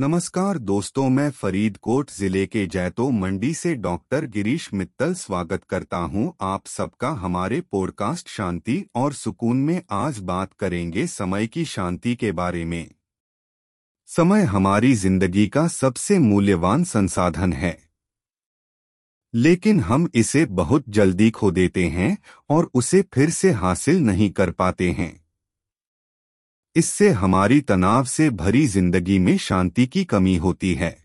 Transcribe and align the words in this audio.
नमस्कार 0.00 0.58
दोस्तों, 0.58 1.08
मैं 1.08 1.30
फरीदकोट 1.30 2.10
ज़िले 2.10 2.46
के 2.46 2.66
जैतो 2.66 3.10
मंडी 3.10 3.54
से 3.54 3.74
डॉक्टर 3.74 4.26
गिरीश 4.26 4.68
मित्तल 4.74 5.14
स्वागत 5.14 5.64
करता 5.64 5.96
हूँ। 5.96 6.34
आप 6.40 6.66
सबका 6.66 7.08
हमारे 7.08 7.60
पॉडकास्ट 7.60 8.28
शांति 8.28 8.84
और 8.94 9.12
सुकून 9.12 9.56
में 9.56 9.82
आज 9.90 10.18
बात 10.18 10.52
करेंगे 10.52 11.06
समय 11.06 11.46
की 11.46 11.64
शांति 11.64 12.14
के 12.16 12.32
बारे 12.32 12.64
में। 12.64 12.90
समय 14.06 14.42
हमारी 14.42 14.94
ज़िंदगी 14.94 15.46
का 15.46 15.68
सबसे 15.68 16.18
मूल्यवान 16.18 16.84
संसाधन 16.84 17.52
है। 17.52 17.78
लेकिन 19.34 19.80
हम 19.80 20.08
इसे 20.14 20.44
बहुत 20.44 20.84
जल्दी 20.88 21.30
खो 21.30 21.50
देते 21.50 21.86
हैं 21.88 22.18
और 22.50 22.70
उसे 22.74 23.02
फिर 23.14 23.30
से 23.30 23.50
हासिल 23.50 24.00
नहीं 24.00 24.30
कर 24.30 24.50
पाते 24.50 24.90
हैं। 24.90 25.27
इससे 26.76 27.08
हमारी 27.10 27.60
तनाव 27.60 28.04
से 28.04 28.30
भरी 28.30 28.66
ज़िंदगी 28.66 29.18
में 29.18 29.36
शांति 29.38 29.86
की 29.86 30.04
कमी 30.04 30.36
होती 30.36 30.74
है। 30.74 30.96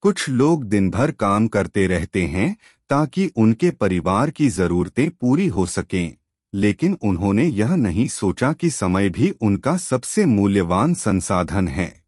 कुछ 0.00 0.28
लोग 0.28 0.64
दिन 0.64 0.90
भर 0.90 1.10
काम 1.10 1.48
करते 1.48 1.86
रहते 1.86 2.26
हैं 2.26 2.56
ताकि 2.90 3.30
उनके 3.36 3.70
परिवार 3.70 4.30
की 4.30 4.48
जरूरतें 4.48 5.10
पूरी 5.10 5.46
हो 5.46 5.66
सकें, 5.66 6.14
लेकिन 6.52 6.96
उन्होंने 7.02 7.44
यह 7.44 7.74
नहीं 7.76 8.06
सोचा 8.08 8.52
कि 8.52 8.70
समय 8.70 9.08
भी 9.08 9.30
उनका 9.30 9.76
सबसे 9.76 10.26
मूल्यवान 10.26 10.94
संसाधन 10.94 11.68
है। 11.68 12.02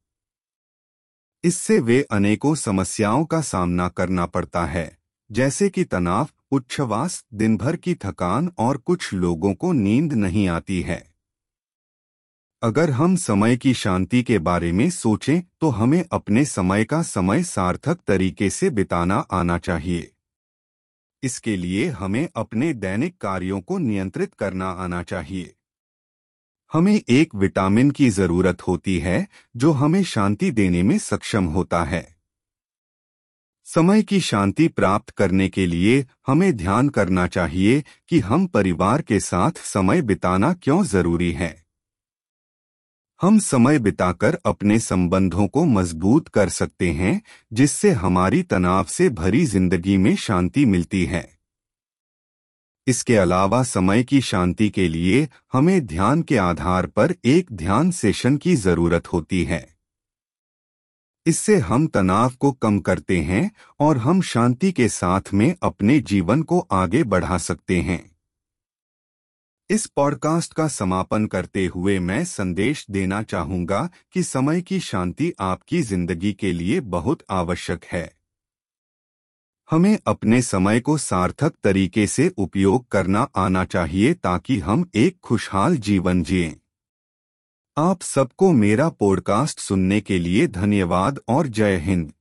इससे 1.44 1.78
वे 1.80 2.00
अनेकों 2.02 2.54
समस्याओं 2.54 3.24
का 3.24 3.40
सामना 3.40 3.88
करना 3.88 4.26
पड़ता 4.26 4.64
है, 4.66 4.98
जैसे 5.30 5.68
कि 5.68 5.84
तनाव, 5.84 6.28
उच्छ्वास 6.52 7.24
दिन 7.34 7.56
भर 7.56 7.76
की 7.76 7.94
थकान 7.94 8.50
और 8.58 8.76
कुछ 8.76 9.12
लोगों 9.14 9.54
को 9.54 9.72
नींद 9.72 10.12
नहीं 10.12 10.48
आती 10.48 10.80
है। 10.82 11.13
अगर 12.64 12.90
हम 12.90 13.16
समय 13.16 13.56
की 13.56 13.74
शांति 13.74 14.22
के 14.22 14.38
बारे 14.38 14.72
में 14.72 14.90
सोचें 14.90 15.42
तो 15.60 15.68
हमें 15.68 16.04
अपने 16.12 16.44
समय 16.44 16.84
का 16.84 17.02
समय 17.02 17.42
सार्थक 17.42 17.98
तरीके 18.06 18.50
से 18.50 18.70
बिताना 18.70 19.14
आना 19.14 19.58
चाहिए। 19.58 20.12
इसके 21.22 21.56
लिए 21.56 21.88
हमें 21.88 22.28
अपने 22.36 22.74
दैनिक 22.74 23.16
कार्यों 23.18 23.60
को 23.60 23.78
नियंत्रित 23.78 24.34
करना 24.34 24.70
आना 24.70 25.02
चाहिए। 25.02 25.54
हमें 26.72 27.00
एक 27.08 27.34
विटामिन 27.34 27.90
की 27.90 28.08
ज़रूरत 28.10 28.62
होती 28.62 28.98
है, 28.98 29.28
जो 29.56 29.72
हमें 29.72 30.04
शांति 30.04 30.50
देने 30.50 30.82
में 30.82 30.98
सक्षम 30.98 31.44
होता 31.44 31.84
है। 31.84 32.16
समय 33.64 34.02
की 34.02 34.20
शांति 34.20 34.68
प्राप्त 34.68 35.10
करने 35.10 35.48
के 35.48 35.66
लिए 35.66 36.06
हमें 36.26 36.56
ध्यान 36.56 36.88
करना 36.88 37.26
चाहिए 37.26 37.84
कि 38.08 38.20
हम 38.20 38.46
परिवार 38.46 39.02
के 39.02 39.20
साथ 39.20 39.50
समय 39.50 40.02
बिताना 40.02 40.52
क्यों 40.52 40.84
ज़रूरी 40.84 41.32
है। 41.32 41.63
हम 43.24 43.38
समय 43.38 43.78
बिताकर 43.78 44.38
अपने 44.46 44.78
संबंधों 44.78 45.48
को 45.48 45.64
मज़बूत 45.64 46.28
कर 46.28 46.48
सकते 46.48 46.90
हैं, 46.90 47.22
जिससे 47.52 47.90
हमारी 47.90 48.42
तनाव 48.42 48.84
से 48.84 49.08
भरी 49.08 49.46
ज़िंदगी 49.46 49.96
में 49.96 50.16
शांति 50.16 50.64
मिलती 50.64 51.04
है। 51.04 51.38
इसके 52.86 53.16
अलावा 53.16 53.62
समय 53.62 54.04
की 54.04 54.20
शांति 54.20 54.70
के 54.70 54.88
लिए 54.88 55.28
हमें 55.52 55.86
ध्यान 55.86 56.22
के 56.22 56.36
आधार 56.36 56.86
पर 56.86 57.14
एक 57.24 57.52
ध्यान 57.52 57.90
सेशन 57.90 58.36
की 58.36 58.56
ज़रूरत 58.56 59.12
होती 59.12 59.44
है। 59.44 59.76
इससे 61.26 61.56
हम 61.56 61.86
तनाव 61.86 62.32
को 62.40 62.52
कम 62.52 62.78
करते 62.78 63.20
हैं 63.20 63.50
और 63.80 63.98
हम 63.98 64.22
शांति 64.22 64.72
के 64.72 64.88
साथ 64.88 65.20
में 65.34 65.56
अपने 65.62 66.00
जीवन 66.00 66.42
को 66.42 66.58
आगे 66.72 67.04
बढ़ा 67.04 67.38
सकते 67.38 67.80
हैं। 67.80 68.13
इस 69.70 69.86
पॉडकास्ट 69.86 70.54
का 70.54 70.68
समापन 70.68 71.26
करते 71.26 71.66
हुए 71.66 71.98
मैं 71.98 72.24
संदेश 72.24 72.86
देना 72.90 73.22
चाहूँगा 73.22 73.90
कि 74.12 74.22
समय 74.22 74.60
की 74.60 74.80
शांति 74.80 75.32
आपकी 75.40 75.82
ज़िंदगी 75.82 76.32
के 76.32 76.52
लिए 76.52 76.80
बहुत 76.80 77.22
आवश्यक 77.30 77.84
है 77.84 78.14
हमें 79.70 79.98
अपने 80.06 80.42
समय 80.42 80.80
को 80.80 80.98
सार्थक 80.98 81.52
तरीके 81.64 82.06
से 82.06 82.34
उपयोग 82.36 82.88
करना 82.88 83.28
आना 83.36 83.64
चाहिए 83.64 84.14
ताकि 84.14 84.58
हम 84.58 84.90
एक 84.94 85.18
खुशहाल 85.22 85.76
जीवन 85.76 86.22
जिएँ। 86.22 86.60
आप 87.78 88.02
सबको 88.02 88.52
मेरा 88.52 88.88
पॉडकास्ट 88.88 89.60
सुनने 89.60 90.00
के 90.00 90.18
लिए 90.18 90.46
धन्यवाद 90.46 91.20
और 91.28 91.46
जय 91.46 91.76
हिंद 91.76 92.12